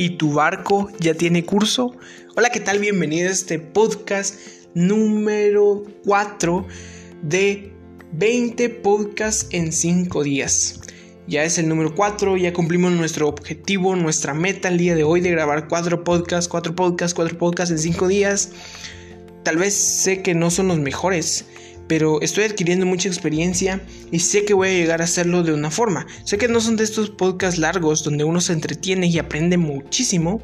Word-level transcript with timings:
¿Y 0.00 0.16
tu 0.16 0.32
barco 0.32 0.88
ya 0.98 1.12
tiene 1.12 1.44
curso? 1.44 1.94
Hola, 2.34 2.48
¿qué 2.48 2.60
tal? 2.60 2.78
Bienvenido 2.78 3.28
a 3.28 3.32
este 3.32 3.58
podcast 3.58 4.34
número 4.72 5.82
4 6.06 6.66
de 7.20 7.70
20 8.12 8.70
podcasts 8.70 9.48
en 9.50 9.70
5 9.70 10.22
días. 10.22 10.80
Ya 11.26 11.44
es 11.44 11.58
el 11.58 11.68
número 11.68 11.94
4, 11.94 12.38
ya 12.38 12.54
cumplimos 12.54 12.92
nuestro 12.92 13.28
objetivo, 13.28 13.94
nuestra 13.94 14.32
meta 14.32 14.68
el 14.68 14.78
día 14.78 14.94
de 14.94 15.04
hoy 15.04 15.20
de 15.20 15.32
grabar 15.32 15.68
4 15.68 16.02
podcasts, 16.02 16.48
4 16.48 16.74
podcasts, 16.74 17.12
4 17.12 17.36
podcasts 17.36 17.70
en 17.70 17.78
5 17.78 18.08
días. 18.08 18.52
Tal 19.42 19.58
vez 19.58 19.74
sé 19.74 20.22
que 20.22 20.34
no 20.34 20.50
son 20.50 20.68
los 20.68 20.78
mejores, 20.78 21.44
pero 21.90 22.20
estoy 22.20 22.44
adquiriendo 22.44 22.86
mucha 22.86 23.08
experiencia 23.08 23.82
y 24.12 24.20
sé 24.20 24.44
que 24.44 24.54
voy 24.54 24.68
a 24.68 24.72
llegar 24.74 25.00
a 25.00 25.06
hacerlo 25.06 25.42
de 25.42 25.52
una 25.52 25.72
forma. 25.72 26.06
Sé 26.22 26.38
que 26.38 26.46
no 26.46 26.60
son 26.60 26.76
de 26.76 26.84
estos 26.84 27.10
podcasts 27.10 27.58
largos 27.58 28.04
donde 28.04 28.22
uno 28.22 28.40
se 28.40 28.52
entretiene 28.52 29.08
y 29.08 29.18
aprende 29.18 29.56
muchísimo, 29.56 30.40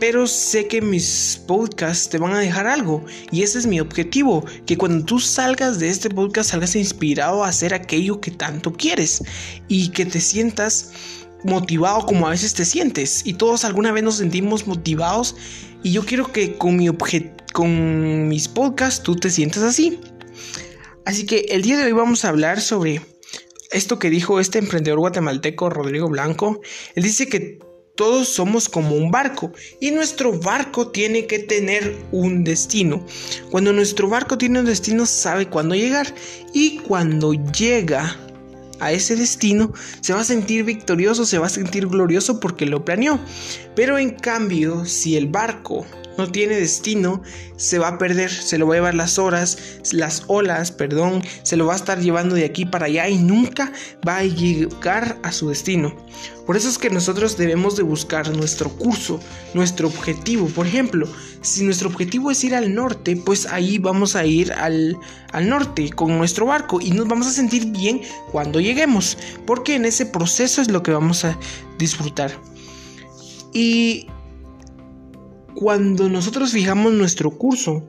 pero 0.00 0.26
sé 0.26 0.66
que 0.66 0.80
mis 0.80 1.40
podcasts 1.46 2.08
te 2.08 2.18
van 2.18 2.34
a 2.34 2.40
dejar 2.40 2.66
algo 2.66 3.04
y 3.30 3.44
ese 3.44 3.60
es 3.60 3.68
mi 3.68 3.78
objetivo, 3.78 4.44
que 4.66 4.76
cuando 4.76 5.04
tú 5.04 5.20
salgas 5.20 5.78
de 5.78 5.90
este 5.90 6.10
podcast 6.10 6.50
salgas 6.50 6.74
inspirado 6.74 7.44
a 7.44 7.50
hacer 7.50 7.72
aquello 7.72 8.20
que 8.20 8.32
tanto 8.32 8.72
quieres 8.72 9.22
y 9.68 9.90
que 9.90 10.06
te 10.06 10.20
sientas 10.20 10.90
motivado 11.44 12.04
como 12.04 12.26
a 12.26 12.30
veces 12.30 12.52
te 12.52 12.64
sientes 12.64 13.24
y 13.24 13.34
todos 13.34 13.64
alguna 13.64 13.92
vez 13.92 14.02
nos 14.02 14.16
sentimos 14.16 14.66
motivados 14.66 15.36
y 15.84 15.92
yo 15.92 16.04
quiero 16.04 16.32
que 16.32 16.58
con 16.58 16.80
con 17.52 18.26
mis 18.26 18.48
podcasts 18.48 19.00
tú 19.00 19.14
te 19.14 19.30
sientas 19.30 19.62
así. 19.62 20.00
Así 21.04 21.26
que 21.26 21.46
el 21.50 21.62
día 21.62 21.76
de 21.76 21.84
hoy 21.84 21.92
vamos 21.92 22.24
a 22.24 22.30
hablar 22.30 22.60
sobre 22.60 23.02
esto 23.70 23.98
que 23.98 24.08
dijo 24.08 24.40
este 24.40 24.58
emprendedor 24.58 25.00
guatemalteco 25.00 25.68
Rodrigo 25.68 26.08
Blanco. 26.08 26.60
Él 26.94 27.02
dice 27.02 27.28
que 27.28 27.58
todos 27.94 28.28
somos 28.28 28.68
como 28.68 28.96
un 28.96 29.10
barco 29.10 29.52
y 29.80 29.90
nuestro 29.90 30.38
barco 30.38 30.88
tiene 30.88 31.26
que 31.26 31.40
tener 31.40 31.94
un 32.10 32.42
destino. 32.42 33.04
Cuando 33.50 33.72
nuestro 33.72 34.08
barco 34.08 34.38
tiene 34.38 34.60
un 34.60 34.66
destino 34.66 35.06
sabe 35.06 35.48
cuándo 35.48 35.74
llegar 35.74 36.12
y 36.52 36.78
cuando 36.78 37.34
llega 37.34 38.16
a 38.80 38.92
ese 38.92 39.14
destino 39.14 39.72
se 40.00 40.12
va 40.12 40.20
a 40.20 40.24
sentir 40.24 40.64
victorioso, 40.64 41.24
se 41.26 41.38
va 41.38 41.46
a 41.46 41.50
sentir 41.50 41.86
glorioso 41.86 42.40
porque 42.40 42.66
lo 42.66 42.84
planeó. 42.84 43.20
Pero 43.76 43.98
en 43.98 44.10
cambio, 44.10 44.84
si 44.86 45.16
el 45.16 45.26
barco 45.26 45.86
no 46.16 46.30
tiene 46.30 46.56
destino, 46.56 47.22
se 47.56 47.78
va 47.78 47.88
a 47.88 47.98
perder, 47.98 48.30
se 48.30 48.58
lo 48.58 48.66
va 48.66 48.74
a 48.74 48.76
llevar 48.76 48.94
las 48.94 49.18
horas, 49.18 49.58
las 49.92 50.24
olas, 50.26 50.72
perdón, 50.72 51.22
se 51.42 51.56
lo 51.56 51.66
va 51.66 51.74
a 51.74 51.76
estar 51.76 52.00
llevando 52.00 52.34
de 52.34 52.44
aquí 52.44 52.64
para 52.64 52.86
allá 52.86 53.08
y 53.08 53.18
nunca 53.18 53.72
va 54.06 54.18
a 54.18 54.24
llegar 54.24 55.18
a 55.22 55.32
su 55.32 55.48
destino. 55.48 55.94
Por 56.46 56.56
eso 56.56 56.68
es 56.68 56.76
que 56.76 56.90
nosotros 56.90 57.38
debemos 57.38 57.76
de 57.76 57.82
buscar 57.82 58.30
nuestro 58.36 58.68
curso, 58.70 59.18
nuestro 59.54 59.88
objetivo. 59.88 60.46
Por 60.48 60.66
ejemplo, 60.66 61.08
si 61.40 61.64
nuestro 61.64 61.88
objetivo 61.88 62.30
es 62.30 62.44
ir 62.44 62.54
al 62.54 62.74
norte, 62.74 63.16
pues 63.16 63.46
ahí 63.46 63.78
vamos 63.78 64.14
a 64.14 64.26
ir 64.26 64.52
al, 64.52 64.96
al 65.32 65.48
norte 65.48 65.90
con 65.90 66.16
nuestro 66.18 66.46
barco 66.46 66.80
y 66.80 66.90
nos 66.90 67.08
vamos 67.08 67.26
a 67.26 67.30
sentir 67.30 67.66
bien 67.66 68.02
cuando 68.30 68.60
lleguemos, 68.60 69.16
porque 69.46 69.74
en 69.74 69.86
ese 69.86 70.04
proceso 70.04 70.60
es 70.60 70.70
lo 70.70 70.82
que 70.82 70.92
vamos 70.92 71.24
a 71.24 71.38
disfrutar. 71.78 72.32
Y 73.54 74.08
cuando 75.54 76.08
nosotros 76.08 76.52
fijamos 76.52 76.92
nuestro 76.92 77.30
curso, 77.30 77.88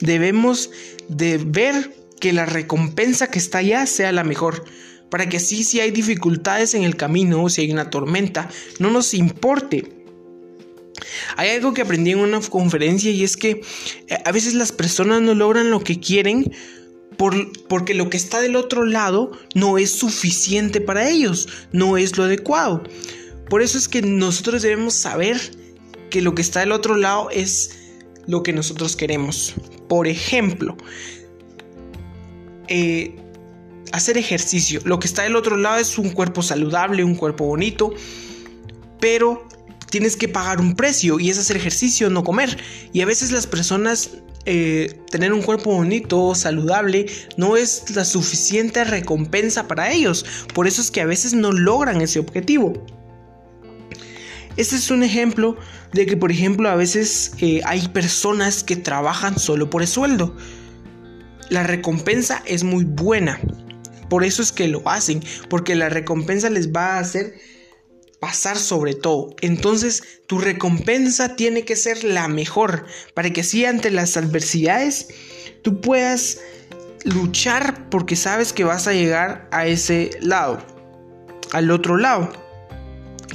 debemos 0.00 0.70
de 1.08 1.38
ver 1.38 1.94
que 2.20 2.32
la 2.32 2.46
recompensa 2.46 3.30
que 3.30 3.38
está 3.38 3.58
allá 3.58 3.86
sea 3.86 4.12
la 4.12 4.24
mejor, 4.24 4.64
para 5.10 5.28
que 5.28 5.36
así 5.36 5.64
si 5.64 5.80
hay 5.80 5.90
dificultades 5.90 6.74
en 6.74 6.82
el 6.82 6.96
camino 6.96 7.42
o 7.42 7.48
si 7.48 7.62
hay 7.62 7.72
una 7.72 7.90
tormenta, 7.90 8.48
no 8.78 8.90
nos 8.90 9.14
importe. 9.14 9.92
Hay 11.36 11.50
algo 11.50 11.74
que 11.74 11.82
aprendí 11.82 12.12
en 12.12 12.20
una 12.20 12.40
conferencia 12.40 13.10
y 13.10 13.22
es 13.22 13.36
que 13.36 13.60
eh, 14.08 14.18
a 14.24 14.32
veces 14.32 14.54
las 14.54 14.72
personas 14.72 15.20
no 15.20 15.34
logran 15.34 15.70
lo 15.70 15.80
que 15.80 16.00
quieren 16.00 16.50
porque 17.68 17.94
lo 17.94 18.10
que 18.10 18.16
está 18.18 18.40
del 18.40 18.56
otro 18.56 18.84
lado 18.84 19.32
no 19.54 19.78
es 19.78 19.90
suficiente 19.90 20.82
para 20.82 21.08
ellos, 21.08 21.48
no 21.72 21.96
es 21.96 22.16
lo 22.18 22.24
adecuado. 22.24 22.84
Por 23.48 23.62
eso 23.62 23.78
es 23.78 23.88
que 23.88 24.02
nosotros 24.02 24.62
debemos 24.62 24.94
saber 24.94 25.40
que 26.10 26.22
lo 26.22 26.34
que 26.34 26.42
está 26.42 26.60
del 26.60 26.72
otro 26.72 26.96
lado 26.96 27.30
es 27.30 27.78
lo 28.26 28.42
que 28.42 28.52
nosotros 28.52 28.96
queremos. 28.96 29.54
Por 29.88 30.06
ejemplo, 30.06 30.76
eh, 32.68 33.14
hacer 33.92 34.18
ejercicio. 34.18 34.80
Lo 34.84 34.98
que 34.98 35.06
está 35.06 35.22
del 35.22 35.36
otro 35.36 35.56
lado 35.56 35.78
es 35.78 35.98
un 35.98 36.10
cuerpo 36.10 36.42
saludable, 36.42 37.04
un 37.04 37.14
cuerpo 37.14 37.46
bonito, 37.46 37.92
pero 39.00 39.46
tienes 39.90 40.16
que 40.16 40.28
pagar 40.28 40.60
un 40.60 40.74
precio 40.74 41.20
y 41.20 41.30
es 41.30 41.38
hacer 41.38 41.56
ejercicio, 41.56 42.10
no 42.10 42.24
comer. 42.24 42.58
Y 42.92 43.00
a 43.00 43.06
veces 43.06 43.30
las 43.30 43.46
personas 43.46 44.10
eh, 44.44 45.00
tener 45.10 45.32
un 45.32 45.42
cuerpo 45.42 45.72
bonito, 45.72 46.34
saludable, 46.34 47.06
no 47.36 47.56
es 47.56 47.94
la 47.94 48.04
suficiente 48.04 48.84
recompensa 48.84 49.66
para 49.66 49.90
ellos. 49.92 50.24
Por 50.54 50.66
eso 50.66 50.80
es 50.80 50.90
que 50.90 51.00
a 51.00 51.06
veces 51.06 51.34
no 51.34 51.52
logran 51.52 52.00
ese 52.00 52.18
objetivo. 52.18 52.84
Este 54.56 54.76
es 54.76 54.90
un 54.90 55.02
ejemplo 55.02 55.56
de 55.92 56.06
que, 56.06 56.16
por 56.16 56.30
ejemplo, 56.30 56.68
a 56.68 56.76
veces 56.76 57.32
eh, 57.40 57.60
hay 57.64 57.88
personas 57.88 58.64
que 58.64 58.76
trabajan 58.76 59.38
solo 59.38 59.68
por 59.68 59.82
el 59.82 59.88
sueldo. 59.88 60.34
La 61.50 61.62
recompensa 61.62 62.42
es 62.46 62.64
muy 62.64 62.84
buena. 62.84 63.40
Por 64.08 64.24
eso 64.24 64.42
es 64.42 64.52
que 64.52 64.68
lo 64.68 64.88
hacen. 64.88 65.22
Porque 65.50 65.74
la 65.74 65.88
recompensa 65.88 66.48
les 66.48 66.72
va 66.72 66.96
a 66.96 66.98
hacer 67.00 67.34
pasar 68.20 68.56
sobre 68.56 68.94
todo. 68.94 69.36
Entonces, 69.42 70.02
tu 70.26 70.38
recompensa 70.38 71.36
tiene 71.36 71.64
que 71.64 71.76
ser 71.76 72.02
la 72.02 72.26
mejor. 72.28 72.86
Para 73.14 73.30
que 73.30 73.42
así 73.42 73.64
ante 73.64 73.90
las 73.90 74.16
adversidades 74.16 75.08
tú 75.62 75.80
puedas 75.80 76.38
luchar 77.04 77.88
porque 77.90 78.16
sabes 78.16 78.52
que 78.52 78.64
vas 78.64 78.86
a 78.86 78.92
llegar 78.92 79.48
a 79.52 79.66
ese 79.66 80.10
lado. 80.20 80.58
Al 81.52 81.70
otro 81.70 81.96
lado. 81.96 82.45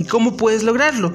¿Y 0.02 0.04
cómo 0.06 0.36
puedes 0.36 0.64
lograrlo? 0.64 1.14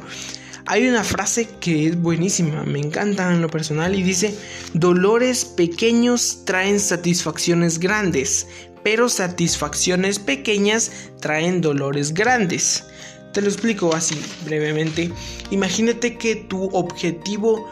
Hay 0.67 0.87
una 0.87 1.03
frase 1.03 1.49
que 1.59 1.89
es 1.89 2.01
buenísima, 2.01 2.63
me 2.63 2.79
encanta 2.79 3.35
en 3.35 3.43
lo 3.43 3.49
personal 3.49 3.97
y 3.97 4.03
dice, 4.05 4.33
dolores 4.75 5.45
pequeños 5.45 6.45
traen 6.45 6.79
satisfacciones 6.79 7.81
grandes, 7.81 8.47
pero 8.85 9.09
satisfacciones 9.09 10.21
pequeñas 10.21 10.93
traen 11.21 11.61
dolores 11.63 12.15
grandes. 12.15 12.85
Te 13.33 13.43
lo 13.43 13.49
explico 13.49 13.93
así 13.93 14.15
brevemente. 14.45 15.11
Imagínate 15.51 16.17
que 16.17 16.37
tu 16.37 16.67
objetivo, 16.67 17.69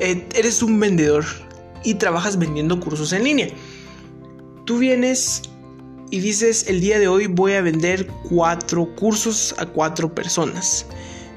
eh, 0.00 0.26
eres 0.34 0.60
un 0.60 0.80
vendedor 0.80 1.24
y 1.84 1.94
trabajas 1.94 2.36
vendiendo 2.36 2.80
cursos 2.80 3.12
en 3.12 3.22
línea. 3.22 3.48
Tú 4.66 4.78
vienes 4.78 5.42
y 6.10 6.20
dices 6.20 6.66
el 6.68 6.80
día 6.80 6.98
de 6.98 7.08
hoy 7.08 7.26
voy 7.26 7.52
a 7.52 7.62
vender 7.62 8.06
cuatro 8.28 8.94
cursos 8.96 9.54
a 9.58 9.66
cuatro 9.66 10.14
personas. 10.14 10.86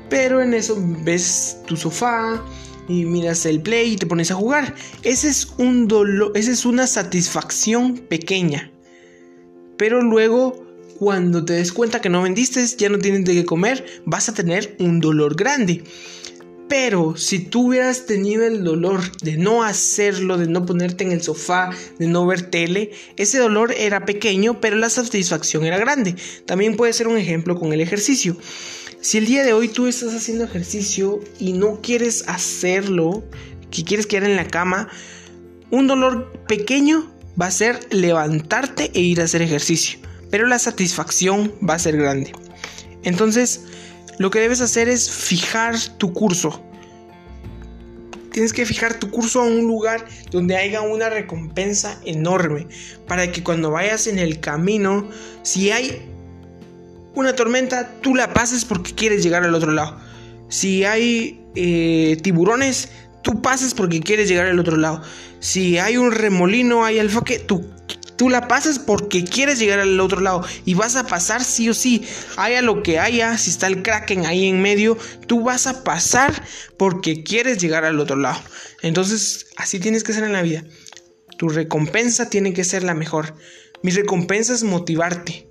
Pero 0.10 0.42
en 0.42 0.54
eso 0.54 0.78
ves 1.04 1.58
tu 1.68 1.78
sofá 1.78 2.44
y 2.88 3.06
miras 3.06 3.46
el 3.46 3.62
play 3.62 3.94
y 3.94 3.96
te 3.96 4.06
pones 4.06 4.32
a 4.32 4.36
jugar. 4.36 4.76
Ese 5.04 5.30
es 5.30 5.48
un 5.58 5.88
dolor, 5.88 6.32
esa 6.36 6.52
es 6.52 6.66
una 6.66 6.88
satisfacción 6.88 7.98
pequeña. 7.98 8.72
Pero 9.78 10.02
luego 10.02 10.66
cuando 11.00 11.44
te 11.44 11.54
des 11.54 11.72
cuenta 11.72 12.00
que 12.00 12.10
no 12.10 12.22
vendiste, 12.22 12.64
ya 12.78 12.90
no 12.90 13.00
tienes 13.00 13.26
de 13.26 13.34
qué 13.34 13.46
comer, 13.46 14.04
vas 14.06 14.30
a 14.30 14.34
tener 14.34 14.76
un 14.80 15.00
dolor 15.00 15.36
grande. 15.36 15.84
Pero 16.72 17.18
si 17.18 17.40
tú 17.40 17.68
hubieras 17.68 18.06
tenido 18.06 18.46
el 18.46 18.64
dolor 18.64 19.02
de 19.18 19.36
no 19.36 19.62
hacerlo, 19.62 20.38
de 20.38 20.48
no 20.48 20.66
ponerte 20.66 21.04
en 21.04 21.12
el 21.12 21.22
sofá, 21.22 21.72
de 22.00 22.08
no 22.08 22.26
ver 22.26 22.44
tele, 22.44 22.92
ese 23.18 23.40
dolor 23.40 23.74
era 23.78 24.06
pequeño, 24.06 24.62
pero 24.62 24.78
la 24.78 24.90
satisfacción 24.90 25.66
era 25.66 25.78
grande. 25.78 26.16
También 26.46 26.78
puede 26.78 26.94
ser 26.94 27.10
un 27.10 27.18
ejemplo 27.18 27.60
con 27.60 27.74
el 27.74 27.82
ejercicio. 27.82 28.38
Si 29.02 29.18
el 29.18 29.26
día 29.26 29.44
de 29.44 29.52
hoy 29.52 29.68
tú 29.68 29.88
estás 29.88 30.14
haciendo 30.14 30.46
ejercicio 30.46 31.20
y 31.40 31.52
no 31.52 31.82
quieres 31.82 32.24
hacerlo, 32.30 33.22
que 33.70 33.84
quieres 33.84 34.08
quedar 34.08 34.30
en 34.30 34.38
la 34.38 34.48
cama, 34.48 34.88
un 35.72 35.88
dolor 35.88 36.32
pequeño 36.48 37.14
va 37.40 37.48
a 37.48 37.52
ser 37.52 37.82
levantarte 37.90 38.92
e 38.94 39.02
ir 39.02 39.20
a 39.20 39.26
hacer 39.26 39.42
ejercicio, 39.42 40.00
pero 40.30 40.48
la 40.48 40.58
satisfacción 40.58 41.54
va 41.70 41.74
a 41.74 41.80
ser 41.80 41.98
grande. 41.98 42.32
Entonces, 43.04 43.66
lo 44.22 44.30
que 44.30 44.40
debes 44.40 44.62
hacer 44.62 44.88
es 44.88 45.10
fijar 45.10 45.76
tu 45.98 46.14
curso. 46.14 46.62
Tienes 48.32 48.54
que 48.54 48.66
fijar 48.68 49.00
tu 49.00 49.10
curso 49.10 49.42
a 49.42 49.46
un 49.46 49.66
lugar 49.68 50.06
donde 50.30 50.56
haya 50.56 50.82
una 50.82 51.10
recompensa 51.10 52.00
enorme 52.06 52.68
para 53.08 53.32
que 53.32 53.44
cuando 53.44 53.72
vayas 53.72 54.06
en 54.06 54.20
el 54.20 54.40
camino, 54.40 55.10
si 55.42 55.72
hay 55.72 56.08
una 57.16 57.36
tormenta, 57.36 57.96
tú 58.02 58.14
la 58.14 58.32
pases 58.32 58.64
porque 58.64 58.94
quieres 58.94 59.24
llegar 59.24 59.44
al 59.44 59.56
otro 59.56 59.72
lado. 59.72 59.98
Si 60.50 60.86
hay 60.86 61.44
eh, 61.56 62.16
tiburones, 62.22 62.90
tú 63.24 63.42
pases 63.42 63.74
porque 63.74 64.02
quieres 64.02 64.30
llegar 64.30 64.46
al 64.46 64.60
otro 64.60 64.78
lado. 64.78 65.02
Si 65.40 65.80
hay 65.80 65.98
un 65.98 66.12
remolino, 66.12 66.86
hay 66.86 67.00
alfoque, 67.00 67.40
tú 67.40 67.66
tú 68.22 68.30
la 68.30 68.48
pasas 68.48 68.78
porque 68.78 69.24
quieres 69.24 69.58
llegar 69.58 69.80
al 69.80 70.00
otro 70.00 70.22
lado 70.22 70.46
y 70.64 70.76
vas 70.76 70.96
a 70.96 71.08
pasar 71.08 71.44
sí 71.44 71.68
o 71.70 71.74
sí, 71.74 72.06
haya 72.38 72.62
lo 72.62 72.84
que 72.84 73.00
haya, 73.00 73.36
si 73.40 73.50
está 73.50 73.66
el 73.66 73.82
kraken 73.82 74.28
ahí 74.28 74.46
en 74.46 74.62
medio, 74.62 74.96
tú 75.26 75.42
vas 75.42 75.66
a 75.66 75.84
pasar 75.84 76.32
porque 76.78 77.24
quieres 77.24 77.58
llegar 77.58 77.84
al 77.84 78.00
otro 78.00 78.18
lado. 78.18 78.40
Entonces, 78.84 79.48
así 79.58 79.80
tienes 79.80 80.04
que 80.04 80.14
ser 80.14 80.24
en 80.24 80.34
la 80.34 80.44
vida. 80.44 80.64
Tu 81.40 81.50
recompensa 81.50 82.30
tiene 82.30 82.54
que 82.54 82.64
ser 82.64 82.84
la 82.84 82.94
mejor. 82.94 83.34
Mi 83.82 83.90
recompensa 83.90 84.54
es 84.54 84.62
motivarte. 84.62 85.48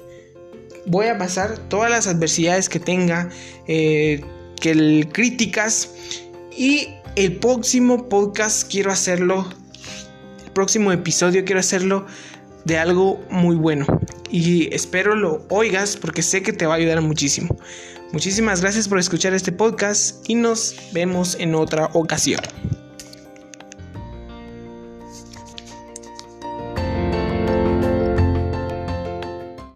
Voy 0.87 1.07
a 1.07 1.19
pasar 1.19 1.59
todas 1.59 1.91
las 1.91 2.07
adversidades 2.07 2.69
que 2.69 2.79
tenga, 2.79 3.31
eh, 3.67 4.25
que 4.61 5.09
críticas 5.13 5.91
y 6.57 6.87
el 7.17 7.37
próximo 7.39 8.09
podcast 8.09 8.71
quiero 8.71 8.93
hacerlo, 8.93 9.45
el 10.45 10.53
próximo 10.53 10.93
episodio 10.93 11.45
quiero 11.45 11.59
hacerlo 11.59 12.07
de 12.65 12.79
algo 12.79 13.21
muy 13.31 13.57
bueno. 13.57 13.87
Y 14.31 14.73
espero 14.75 15.15
lo 15.15 15.45
oigas 15.49 15.97
porque 15.97 16.23
sé 16.23 16.43
que 16.43 16.53
te 16.53 16.67
va 16.67 16.75
a 16.75 16.77
ayudar 16.77 17.01
muchísimo. 17.01 17.57
Muchísimas 18.13 18.61
gracias 18.61 18.89
por 18.89 18.99
escuchar 18.99 19.35
este 19.35 19.53
podcast 19.53 20.29
y 20.29 20.35
nos 20.35 20.75
vemos 20.93 21.37
en 21.39 21.55
otra 21.55 21.91
ocasión. 21.93 22.41